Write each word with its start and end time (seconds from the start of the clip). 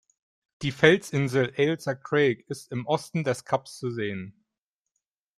Die 0.63 0.71
Felsinsel 0.71 1.53
Ailsa 1.59 1.93
Craig 1.93 2.43
ist 2.49 2.71
im 2.71 2.87
Osten 2.87 3.23
des 3.23 3.45
Kaps 3.45 3.77
zu 3.77 3.91
sehen. 3.91 4.33